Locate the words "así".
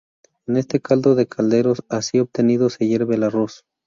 1.87-2.17